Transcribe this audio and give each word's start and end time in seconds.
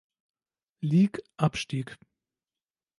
Lig, 0.79 1.21
abstieg. 1.37 1.99